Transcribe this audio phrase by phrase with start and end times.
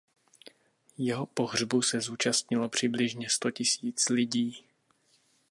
[0.97, 4.65] Jeho pohřbu se zúčastnilo přibližně sto tisíc lidí.